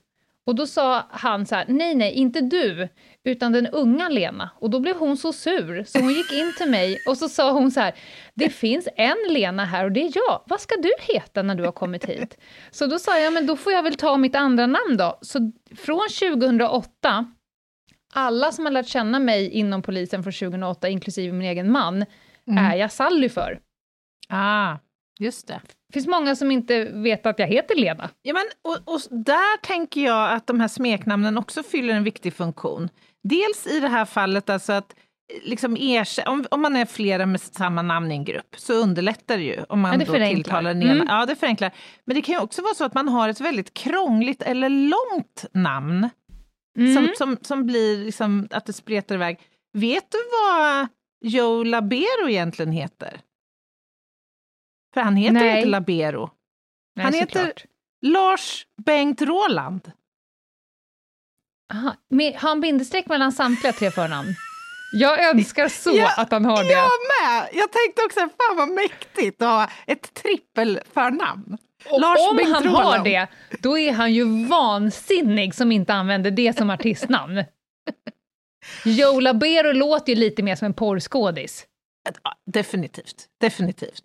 [0.47, 2.89] Och då sa han så här, nej, nej, inte du,
[3.23, 4.49] utan den unga Lena.
[4.59, 7.51] Och då blev hon så sur, så hon gick in till mig och så sa
[7.51, 7.95] hon så här,
[8.33, 10.41] det finns en Lena här och det är jag.
[10.45, 12.37] Vad ska du heta när du har kommit hit?
[12.71, 15.19] Så då sa jag, men då får jag väl ta mitt andra namn då.
[15.21, 17.31] Så från 2008,
[18.13, 22.05] alla som har lärt känna mig inom polisen från 2008, inklusive min egen man,
[22.59, 23.59] är jag Sally för.
[24.29, 24.77] Ah,
[25.19, 25.61] just det.
[25.87, 28.09] Det finns många som inte vet att jag heter Lena.
[28.21, 32.33] Ja, men, och, och där tänker jag att de här smeknamnen också fyller en viktig
[32.33, 32.89] funktion.
[33.23, 34.95] Dels i det här fallet alltså att
[35.43, 39.37] liksom ersätta, om, om man är flera med samma namn i en grupp så underlättar
[39.37, 40.91] det ju om man Ja, då tilltalar den ena.
[40.91, 41.07] Mm.
[41.09, 41.71] Ja, det förenklar.
[42.05, 45.45] Men det kan ju också vara så att man har ett väldigt krångligt eller långt
[45.51, 46.09] namn
[46.77, 46.95] Mm.
[46.95, 49.39] som, som, som blir liksom att det spretar iväg.
[49.73, 50.87] Vet du vad
[51.21, 53.19] Joe Labero egentligen heter?
[54.97, 55.57] För han heter Nej.
[55.57, 56.29] inte Labero.
[56.95, 57.65] Nej, han heter såklart.
[58.01, 59.91] Lars Bengt Roland.
[61.73, 64.35] Aha, har han bindestreck mellan samtliga tre förnamn?
[64.93, 66.71] Jag önskar så Ja, att han har det.
[66.71, 67.49] Jag med!
[67.53, 71.57] Jag tänkte också, fan vad mäktigt att ha ett trippelförnamn.
[71.91, 72.85] Och Lars om Bengt han Roland.
[72.85, 73.27] har det,
[73.61, 77.43] då är han ju vansinnig som inte använder det som artistnamn.
[78.85, 81.65] Joe Labero låter ju lite mer som en porrskådis.
[82.45, 84.03] Definitivt, definitivt.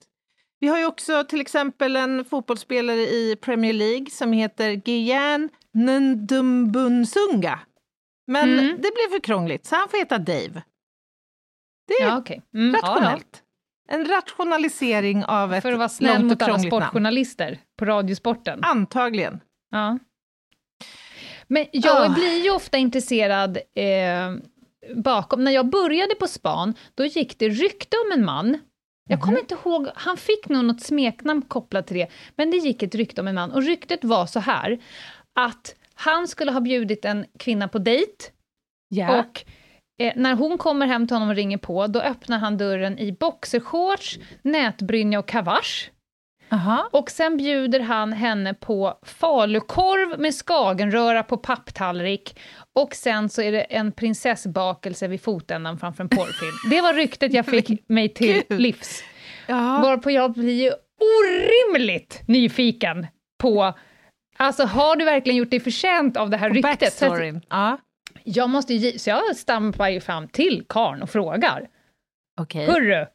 [0.62, 7.60] Vi har ju också till exempel en fotbollsspelare i Premier League som heter Gyan Ndumbunsunga.
[8.26, 8.66] Men Mm.
[8.76, 10.62] det blev för krångligt, så han får heta Dave.
[11.88, 12.42] Det är Ja, okej.
[12.54, 12.88] Mm, ja, ja.
[12.94, 13.42] rationellt.
[13.88, 16.82] En rationalisering av ett För att vara snäll långt och mot alla krångligt namn.
[16.82, 18.60] sportjournalister på Radiosporten.
[18.64, 19.40] Antagligen.
[19.70, 19.98] Ja.
[21.48, 22.14] Men jag Ah.
[22.14, 24.34] blir ju ofta intresserad eh,
[24.96, 25.44] bakom.
[25.44, 28.58] När jag började på span, då gick det rykte om en man.
[29.08, 32.82] Jag kommer inte ihåg, han fick nog något smeknamn kopplat till det, men det gick
[32.82, 33.52] ett rykte om en man.
[33.52, 34.78] Och ryktet var så här,
[35.40, 38.24] att han skulle ha bjudit en kvinna på dejt,
[38.88, 39.20] Ja.
[39.20, 39.44] och
[40.02, 43.12] eh, när hon kommer hem till honom och ringer på, då öppnar han dörren i
[43.12, 45.90] boxershorts, nätbrynja och kavasch.
[46.52, 46.88] Aha.
[46.92, 52.40] Och sen bjuder han henne på falukorv med skagenröra på papptallrik.
[52.72, 56.70] Och sen så är det en prinsessbakelse vid fotändan framför en porrfilm.
[56.70, 59.02] Det var ryktet jag fick mig till livs.
[59.46, 59.80] Ja.
[59.82, 63.06] Varpå jag blir orimligt nyfiken
[63.42, 63.74] på...
[64.36, 66.80] Alltså, har du verkligen gjort dig förtjänt av det här Och ryktet?
[66.80, 67.40] Backstoryn.
[67.48, 67.78] Ja.
[68.24, 71.68] jag, måste ju, så jag stampar ju fram till karn och frågar.
[72.40, 72.66] Okej.
[72.66, 73.06] Hörru,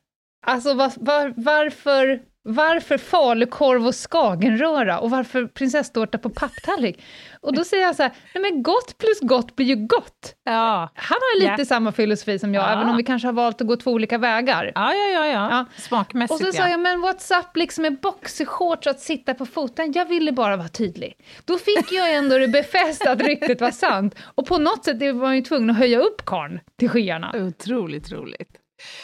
[0.46, 7.04] alltså var, var, varför, varför falukorv och skagenröra och varför prinsesstårta på papptallrik?
[7.42, 10.36] Och då säger jag så här, nej men gott plus gott blir ju gott.
[10.44, 10.90] Ja.
[10.96, 11.66] Han har lite Ja.
[11.66, 12.74] samma filosofi som jag, Ja.
[12.74, 14.72] även om vi kanske har valt att gå två olika vägar.
[14.76, 15.50] Ja, ja, ja, ja.
[15.52, 15.66] Ja.
[15.78, 19.92] Smakmässigt, Och så sa jag, men what's up liksom med boxershorts att sitta på foten?
[19.92, 21.14] Jag ville bara vara tydlig.
[21.46, 24.16] Då fick jag ändå det befäst att ryktet var sant.
[24.36, 27.32] Och på något sätt var man ju tvungen att höja upp karn till skyarna.
[27.36, 28.50] Otroligt roligt.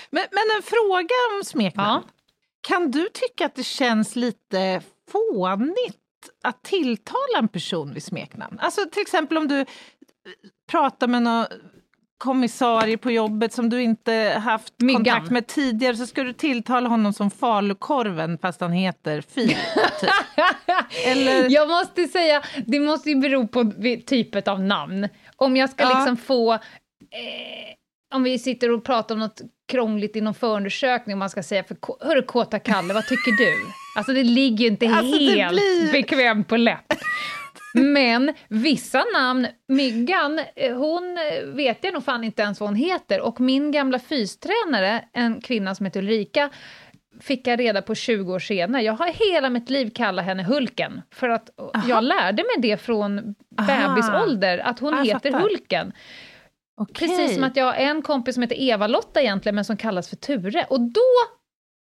[0.09, 2.03] Men, men en fråga om smeknamn.
[2.67, 5.97] Kan du tycka att det känns lite fånigt
[6.43, 8.59] att tilltala en person vid smeknamn?
[8.59, 9.65] Alltså till exempel om du eh,
[10.71, 11.45] pratar med någon
[12.17, 15.03] kommissarie på jobbet som du inte haft Myggan.
[15.03, 19.47] kontakt med tidigare så ska du tilltala honom som falukorven fast han heter Fil.
[19.49, 20.09] Typ.
[21.05, 23.71] Eller- Jag måste säga, det måste ju bero på
[24.05, 25.07] typet av namn.
[25.35, 25.89] Om jag ska Ja.
[25.97, 26.53] liksom få...
[26.53, 26.59] Eh,
[28.15, 29.41] om vi sitter och pratar om något
[29.73, 33.53] krångligt i någon förundersökning och man ska säga för hörru kåta Kalle, vad tycker du?
[33.97, 36.93] Alltså det ligger ju inte Alltså, helt blir- bekvämt på läpp.
[37.73, 42.75] Men vissa namn, Myggan, eh, hon eh, vet jag nog fan inte ens vad hon
[42.75, 43.21] heter.
[43.21, 46.49] Och min gamla fystränare, en kvinna som heter Ulrika,
[47.21, 48.81] fick jag reda på 20 år senare.
[48.81, 51.49] Jag har hela mitt liv kallat henne Hulken, för att
[51.87, 53.67] jag lärde mig det från Aha.
[53.95, 55.39] bebisålder, att hon jag heter fattar.
[55.39, 55.93] Hulken.
[56.81, 57.07] Okej.
[57.07, 60.15] Precis som att jag har en kompis som heter Eva-Lotta egentligen, men som kallas för
[60.15, 60.65] Ture.
[60.69, 61.01] Och då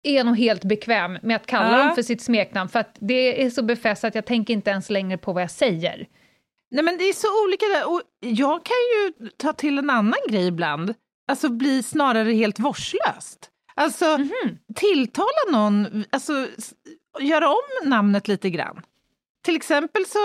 [0.03, 1.85] är jag nog helt bekväm med att kalla Ja.
[1.87, 4.90] dem för sitt smeknamn, för att det är så befäst att jag tänker inte ens
[4.90, 6.07] längre på vad jag säger.
[6.70, 7.88] Nej men det är så olika där.
[7.92, 10.94] Och jag kan ju ta till en annan grej ibland.
[11.29, 13.51] Alltså bli snarare helt vårdslöst.
[13.75, 14.59] Alltså Mhm.
[14.75, 16.46] tilltala någon, alltså
[17.20, 18.83] göra om namnet lite grann.
[19.44, 20.18] Till exempel så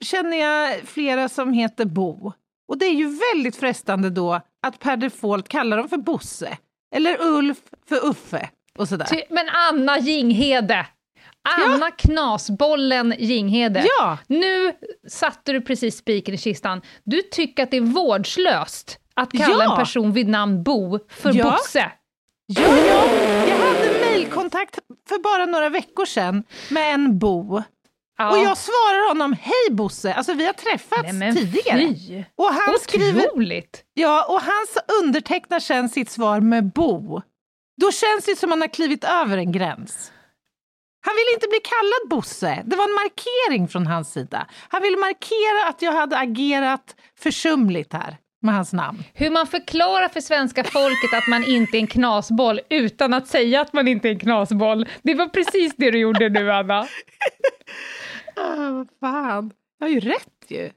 [0.00, 2.32] känner jag flera som heter Bo.
[2.68, 6.58] Och det är ju väldigt frestande då att per default kalla dem för Bosse.
[6.96, 8.48] Eller Ulf för Uffe
[8.78, 9.04] och sådär.
[9.06, 10.86] Ty, men Anna Jinghede!
[11.66, 13.84] Anna Knasbollen Jinghede.
[13.98, 14.18] Ja.
[14.26, 14.72] Nu
[15.08, 16.82] satte du precis spiken i kistan.
[17.04, 19.70] Du tycker att det är vårdslöst att kalla Ja.
[19.72, 21.44] en person vid namn Bo för Ja.
[21.50, 21.92] Bosse.
[22.46, 23.04] Ja, ja,
[23.48, 27.62] jag hade mejlkontakt för bara några veckor sedan med en Bo.
[28.18, 28.30] Ja.
[28.30, 31.78] Och jag svarar honom, hej Bosse, alltså vi har träffats Nej, men tidigare.
[31.78, 32.24] fy.
[32.36, 33.84] Och han skriver, Otroligt!
[33.94, 34.66] ja, och han
[35.02, 37.20] undertecknar sen sitt svar med Bo.
[37.80, 40.12] Då känns det som att han har klivit över en gräns.
[41.06, 44.46] Han ville inte bli kallad Bosse, det var en markering från hans sida.
[44.68, 49.04] Han ville markera att jag hade agerat försumligt här med hans namn.
[49.14, 53.60] Hur man förklarar för svenska folket att man inte är en knasboll utan att säga
[53.60, 54.88] att man inte är en knasboll.
[55.02, 56.86] Det var precis det du gjorde nu, Anna.
[58.36, 60.70] Ah, vad fan, jag har ju rätt ju.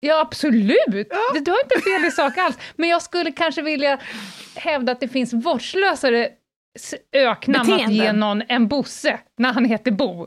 [0.00, 0.76] Ja, absolut!
[1.34, 2.58] Du, du har inte fel i sak alls.
[2.76, 3.98] Men jag skulle kanske vilja
[4.56, 6.28] hävda att det finns vårdslösare
[7.12, 8.20] öknamn att ge Beteenden.
[8.20, 10.26] någon än Bosse när han heter Bo.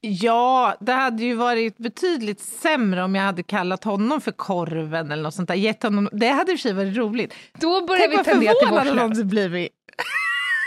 [0.00, 5.22] Ja, det hade ju varit betydligt sämre om jag hade kallat honom för korven eller
[5.22, 5.54] något sånt där.
[5.54, 7.34] Gett honom, det hade i och för sig varit roligt.
[7.60, 9.68] Då börjar Tänk vi vad förvånad de hade blivit.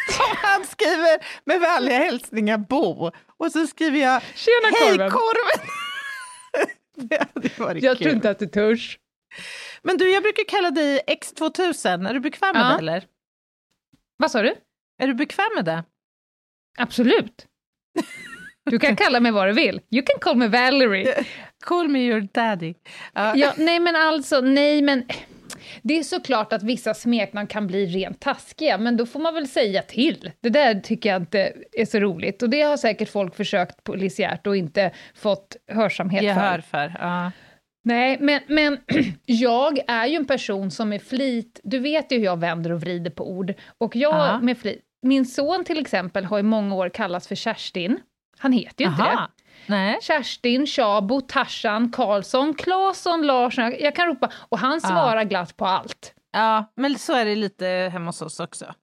[0.30, 5.68] Om han skriver med vänliga hälsningar Bo och så skriver jag Tjena, Hej korven." korven!
[7.10, 8.04] det hade varit Jag kul.
[8.04, 9.00] tror inte att du törs.
[9.82, 12.10] Men du, jag brukar kalla dig X2000.
[12.10, 12.68] Är du bekväm med Ja.
[12.70, 13.04] det eller?
[14.18, 14.56] Vad sa du?
[15.02, 15.84] Är du bekväm med det?
[16.78, 17.46] Absolut.
[18.66, 19.82] Du kan kalla mig vad du vill.
[19.92, 21.26] You can call me Valerie.
[21.66, 22.74] Call me your daddy.
[23.14, 23.36] Ja.
[23.36, 25.06] Ja, nej men alltså, nej men...
[25.82, 29.48] Det är såklart att vissa smeknamn kan bli rent taskiga, men då får man väl
[29.48, 30.32] säga till.
[30.42, 32.42] Det där tycker jag inte är så roligt.
[32.44, 36.90] Och det har säkert folk försökt polisiärt och inte fått hörsamhet Gehör för.
[36.90, 36.98] för.
[37.00, 37.32] Ja.
[37.86, 38.78] Nej, men, men
[39.26, 41.60] jag är ju en person som med flit...
[41.64, 43.54] Du vet ju hur jag vänder och vrider på ord.
[43.78, 44.40] Och jag Ja.
[44.42, 44.82] med flit...
[45.02, 48.00] Min son till exempel har i många år kallats för Kerstin.
[48.38, 49.12] Han heter ju inte Aha.
[49.38, 49.43] det.
[49.66, 50.00] Nej.
[50.02, 53.76] Kerstin, Tjabo, Tarzan, Karlsson, Claesson, Larsson.
[53.80, 54.32] Jag, kan ropa.
[54.50, 54.90] Och han Ja.
[54.90, 56.14] svarar glatt på allt.
[56.32, 58.74] Ja, men så är det lite hemma hos oss också.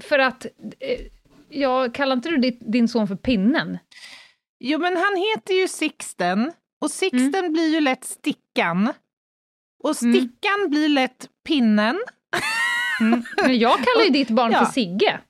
[0.00, 0.44] För att...
[0.80, 1.00] Eh,
[1.48, 3.78] jag kallar inte du din son för Pinnen?
[4.60, 8.92] Jo, men han heter ju Sixten och Sixten blir ju lätt Stickan.
[9.84, 11.98] Och Stickan blir lätt Pinnen.
[13.36, 14.58] Men jag kallar ju ditt barn Ja.
[14.64, 15.20] för Sigge.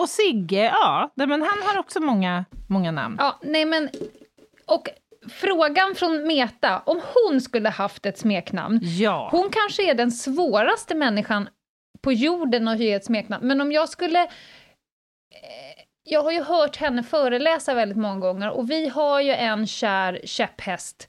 [0.00, 3.16] Och Sigge, ja, nej, men han har också många, många namn.
[3.18, 3.88] Ja, nej men...
[4.74, 4.88] Och
[5.30, 8.80] frågan från Meta, om hon skulle haft ett smeknamn.
[8.82, 9.28] Ja.
[9.32, 11.48] Hon kanske är den svåraste människan
[12.02, 14.20] på jorden att ge ett smeknamn, men om jag skulle...
[14.22, 14.28] eh,
[16.04, 20.20] Jag har ju hört henne föreläsa väldigt många gånger och vi har ju en kär
[20.24, 21.08] käpphäst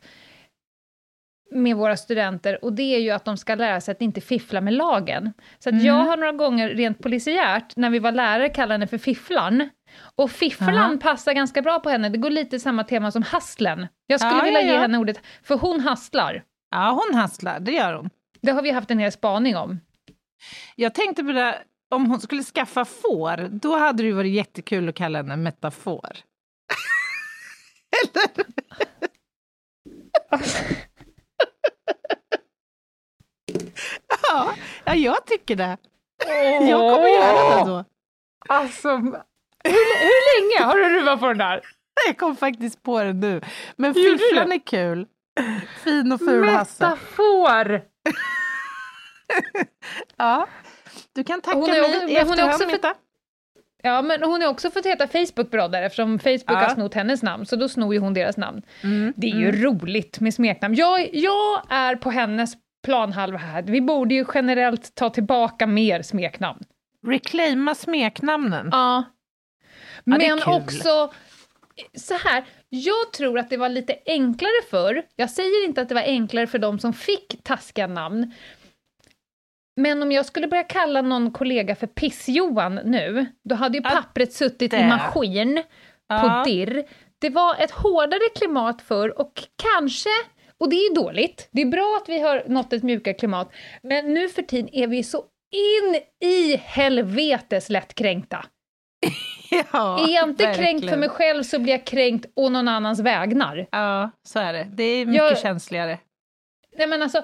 [1.56, 4.62] med våra studenter och det är ju att de ska lära sig att inte fiffla
[4.62, 5.34] med lagen.
[5.60, 8.98] Så att jag har några gånger rent polisiärt, när vi var lärare, kallat henne för
[8.98, 9.70] fifflan.
[10.16, 10.98] Och fifflan Aha.
[11.02, 13.88] passar ganska bra på henne, det går lite samma tema som hustlen.
[14.08, 14.80] Jag skulle Ja, vilja ja, ge ja.
[14.80, 16.44] henne ordet, för hon hustlar.
[16.72, 18.10] Ja, hon hasslar, det gör hon.
[18.42, 19.80] Det har vi haft en hel spaning om.
[20.76, 24.90] Jag tänkte på det, om hon skulle skaffa får, då hade det ju varit jättekul
[24.90, 26.12] att kalla henne metafor.
[34.30, 34.54] ja,
[34.86, 35.78] ja, jag tycker det.
[36.70, 37.86] Jag kommer göra det då.
[38.50, 39.02] Alltså,
[39.64, 41.62] hur, hur länge har du ruvat på den där?
[42.08, 43.42] Jag kom faktiskt på det nu.
[43.76, 45.08] Men fifflan är kul.
[45.84, 46.84] Fin och ful Hasse.
[46.84, 47.82] Metafor!
[50.18, 50.48] Ja.
[51.16, 52.94] Du kan tacka Hon är mig i hon är efterhand, också för- Meta.
[53.84, 56.54] Ja, men hon har också fått heta Facebook-broder eftersom Facebook Ja.
[56.56, 58.62] har snott hennes namn, så då snor ju hon deras namn.
[58.84, 60.76] Mm, Det är ju roligt med smeknamn.
[60.76, 62.54] Jag, jag är på hennes
[62.86, 63.62] planhalva här.
[63.64, 66.60] Vi borde ju generellt ta tillbaka mer smeknamn.
[67.08, 68.70] Reclaima smeknamnen.
[68.72, 69.04] Ja.
[70.04, 71.14] Ja, Men också,
[71.94, 75.04] så här, jag tror att det var lite enklare för.
[75.16, 78.34] Jag säger inte att det var enklare för de som fick taskiga namn.
[79.82, 84.34] Men om jag skulle börja kalla någon kollega för Piss-Johan nu, då hade ju pappret
[84.34, 85.64] suttit i maskin
[86.08, 86.44] Ja.
[86.44, 86.84] på dirr.
[87.20, 90.10] Det var ett hårdare klimat för och kanske,
[90.58, 93.52] och det är ju dåligt, det är bra att vi har nått ett mjukare klimat,
[93.84, 95.18] men nu för tiden är vi så
[95.52, 98.46] in i helvetes lättkränkta.
[99.74, 100.70] Ja, är jag inte verkligen.
[100.80, 103.68] kränkt för mig själv så blir jag kränkt å någon annans vägnar.
[103.72, 104.68] Ja, så är det.
[104.74, 106.00] Det är mycket Jag- känsligare.
[106.78, 107.24] Nej men alltså,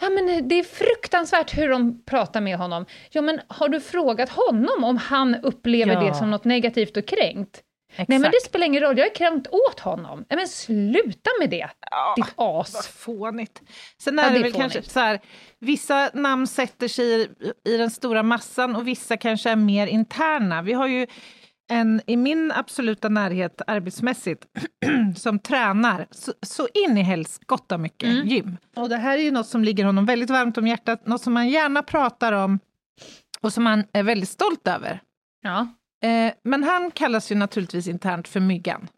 [0.00, 2.86] ja, men det är fruktansvärt hur de pratar med honom.
[3.10, 6.00] Ja men har du frågat honom om han upplever Ja.
[6.00, 7.62] det som något negativt och kränkt?
[7.92, 8.08] Exakt.
[8.08, 10.24] Nej men det spelar ingen roll, jag är kränkt åt honom.
[10.30, 12.86] Nej men sluta med det, Ja, ditt vad as.
[12.88, 13.62] fånigt.
[14.02, 14.72] Sen är Ja, det, det väl fånigt.
[14.74, 15.20] kanske så här,
[15.58, 17.28] vissa namn sätter sig i,
[17.64, 20.62] i den stora massan och vissa kanske är mer interna.
[20.62, 21.06] Vi har ju
[21.72, 24.46] en i min absoluta närhet arbetsmässigt
[25.16, 28.26] som tränar så, så in i helskotta mycket Mm.
[28.28, 28.56] gym.
[28.76, 31.36] Och det här är ju något som ligger honom väldigt varmt om hjärtat, något som
[31.36, 32.58] han gärna pratar om
[33.40, 35.00] och som han är väldigt stolt över.
[35.42, 35.66] Ja.
[36.04, 38.88] Eh, men han kallas ju naturligtvis internt för Myggan.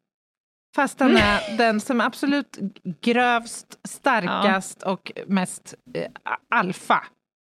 [0.77, 2.59] Fast han är den som är absolut
[3.01, 6.11] grövst, starkast och mest eh,
[6.51, 7.05] alfa,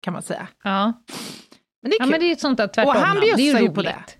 [0.03, 0.49] kan man säga.
[0.65, 0.93] Ja.
[1.83, 2.11] Men det är ja kul.
[2.11, 3.93] men det är ett sånt där tvärtom och han bjussar ju på det.
[3.95, 4.19] roligt.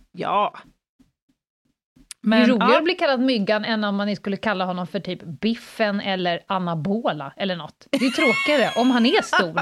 [2.21, 2.31] Ja.
[2.31, 5.01] det är roligare ja, att bli kallad Myggan än om man skulle kalla honom för
[5.01, 7.87] typ Biffen eller Anabola eller något.
[7.91, 9.61] Det är tråkigare om han är stor.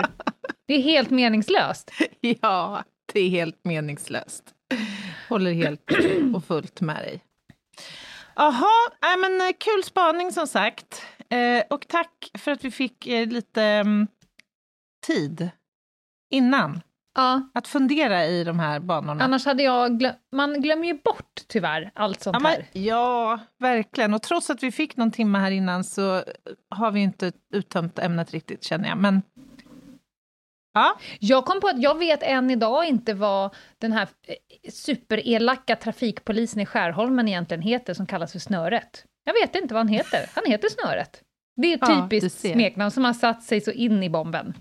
[0.67, 1.91] Det är helt meningslöst.
[2.21, 4.45] ja, det är helt meningslöst.
[5.29, 5.91] Håller helt
[6.35, 7.21] och fullt med dig.
[8.37, 11.03] Jaha, nej, men eh, kul spaning som sagt.
[11.31, 14.07] Eh, och tack för att vi fick eh, lite mm,
[15.07, 15.51] tid
[16.31, 16.81] innan
[17.17, 19.25] Ja, att fundera i de här banorna.
[19.25, 22.67] annars hade jag glöm- Man glömmer ju bort tyvärr allt sånt Ja, här.
[22.73, 24.15] men, ja, verkligen.
[24.15, 26.23] Och trots att vi fick någon timme här innan så
[26.71, 28.99] har vi inte uttömt ämnet riktigt, känner jag.
[28.99, 29.23] Men
[30.75, 35.77] ja, Jag kom på att jag vet än idag inte vad den här eh, superelaka
[35.77, 39.05] trafikpolisen i Skärholmen egentligen heter som kallas för Snöret.
[39.25, 40.31] Jag vet inte vad han heter.
[40.35, 41.23] Han heter Snöret.
[41.57, 44.55] Det är du typiskt smeknamn som har satt sig så in i bomben.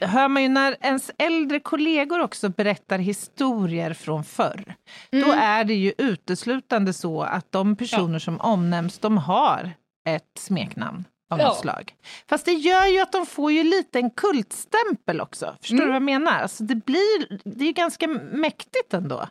[0.00, 4.74] Hör man ju när ens äldre kollegor också berättar historier från förr.
[5.10, 5.38] Då Mm.
[5.38, 9.70] är det ju uteslutande så att de personer som omnämns, de har
[10.08, 11.48] ett smeknamn av Ja.
[11.48, 11.94] något slag.
[12.28, 15.56] Fast det gör ju att de får ju lite en kultstämpel också.
[15.60, 15.86] Förstår Mm.
[15.86, 16.32] du vad jag menar?
[16.42, 19.26] Alltså det, blir, det är ju ganska mäktigt ändå.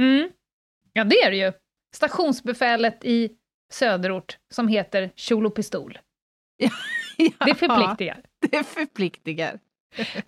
[0.00, 0.30] Mm.
[0.92, 1.52] Ja, det är det ju.
[1.94, 3.30] Stationsbefälet i
[3.72, 5.98] söderort som heter Tjolopistol.
[7.46, 8.22] Det förpliktigar.
[8.50, 9.58] Det förpliktigar.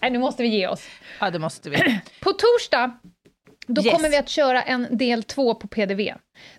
[0.00, 0.86] Nej, nu måste vi ge oss.
[1.20, 1.76] Ja, det måste vi.
[2.20, 2.98] På torsdag
[3.66, 3.92] då Yes.
[3.94, 6.14] kommer vi att köra en del två på PDV.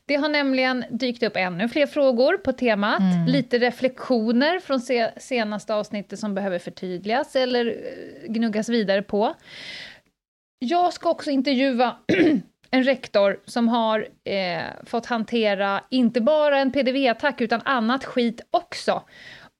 [0.05, 3.25] Det har nämligen dykt upp ännu fler frågor på temat, Mm.
[3.25, 9.33] lite reflektioner från se senaste avsnittet som behöver förtydligas eller eh, gnuggas vidare på.
[10.59, 11.95] Jag ska också intervjua
[12.71, 19.03] en rektor som har eh, fått hantera inte bara en PDV-attack utan annat skit också.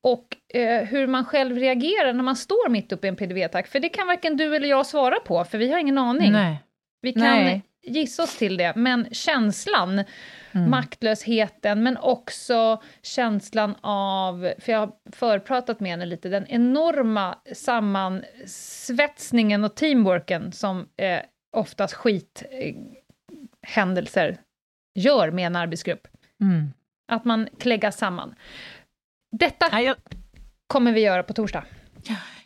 [0.05, 3.67] Och eh, hur man själv reagerar när man står mitt uppe i en PDV-attack.
[3.67, 6.31] För det kan varken du eller jag svara på, för vi har ingen aning.
[6.31, 6.63] Nej.
[7.01, 7.61] Vi kan Nej.
[7.83, 10.03] gissa oss till det, men känslan,
[10.51, 19.63] maktlösheten, men också känslan av, för jag har förpratat med henne lite, den enorma sammansvetsningen
[19.63, 21.19] och teamworken som eh,
[21.57, 24.37] oftast skithändelser
[24.95, 26.07] gör med en arbetsgrupp.
[26.41, 26.73] Mm.
[27.07, 28.35] Att man kläggas samman.
[29.39, 29.95] Detta Ja, jag,
[30.67, 31.63] kommer vi göra på torsdag.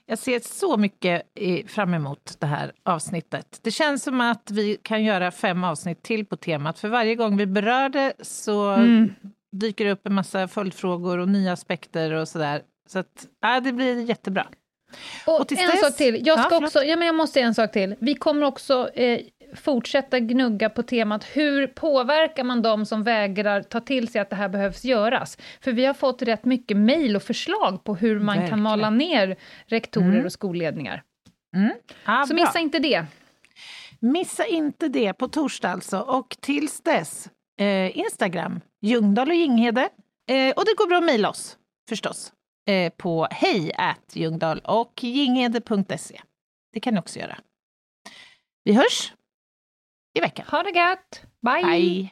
[0.05, 1.21] jag ser så mycket
[1.67, 3.59] fram emot det här avsnittet.
[3.61, 6.79] Det känns som att vi kan göra fem avsnitt till på temat.
[6.79, 9.13] För varje gång vi berör det så Mm.
[9.51, 12.61] dyker det upp en massa följdfrågor och nya aspekter och sådär.
[12.89, 14.47] Så att, ja, det blir jättebra.
[15.27, 16.15] Och, Och en dess- sak till.
[16.27, 16.63] Jag, Ja, ska förlåt.
[16.67, 17.95] också, ja, men jag måste säga en sak till.
[17.99, 19.19] Vi kommer också eh,
[19.55, 24.35] fortsätta gnugga på temat hur påverkar man de som vägrar ta till sig att det
[24.35, 25.37] här behövs göras?
[25.61, 28.49] För vi har fått rätt mycket mejl och förslag på hur man Verkligen.
[28.49, 29.35] kan mala ner
[29.65, 30.25] rektorer Mm.
[30.25, 31.03] och skolledningar.
[32.05, 32.43] Ja, Så bra.
[32.45, 33.05] missa inte det.
[33.99, 35.99] Missa inte det på torsdag alltså.
[35.99, 37.29] Och tills dess,
[37.59, 39.81] eh, Instagram, Ljungdahl och Ginghede.
[40.29, 41.57] Eh, och det går bra att mejla oss
[41.89, 42.33] förstås
[42.69, 43.71] eh, på hej
[44.13, 46.21] Ljungdahl och ginghede.se.
[46.73, 47.37] Det kan ni också göra.
[48.63, 49.13] Vi hörs
[50.19, 50.45] i veckan.
[50.49, 51.23] Ha det gött!
[51.41, 51.65] Bye!
[51.67, 52.11] Hej!